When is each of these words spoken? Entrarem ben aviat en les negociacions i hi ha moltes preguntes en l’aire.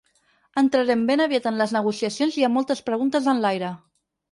Entrarem 0.61 1.03
ben 1.09 1.23
aviat 1.25 1.45
en 1.51 1.61
les 1.61 1.75
negociacions 1.77 2.41
i 2.41 2.43
hi 2.43 2.49
ha 2.49 2.51
moltes 2.57 2.83
preguntes 2.91 3.31
en 3.37 3.47
l’aire. 3.47 3.73